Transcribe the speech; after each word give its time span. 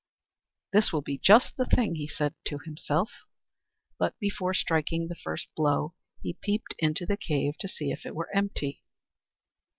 "This 0.73 0.91
will 0.91 1.03
be 1.03 1.19
just 1.19 1.57
the 1.57 1.67
thing," 1.67 1.93
he 1.93 2.07
said 2.07 2.33
to 2.47 2.57
himself. 2.57 3.11
But, 3.99 4.17
before 4.17 4.55
striking 4.55 5.07
the 5.09 5.15
first 5.15 5.47
blow, 5.55 5.93
he 6.23 6.33
peeped 6.41 6.73
into 6.79 7.05
the 7.05 7.17
cave 7.17 7.53
to 7.59 7.67
see 7.67 7.91
if 7.91 8.03
it 8.03 8.15
were 8.15 8.35
empty. 8.35 8.81